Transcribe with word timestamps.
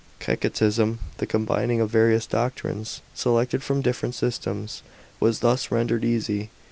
Kcltcticism— 0.19 0.97
the 1.19 1.27
combining 1.27 1.79
of 1.79 1.91
various 1.91 2.25
doctrines 2.25 3.01
selected 3.13 3.61
from 3.61 3.81
different 3.83 4.15
systems— 4.15 4.81
was 5.19 5.41
thus 5.41 5.69
rendered 5.69 6.03
easy. 6.03 6.49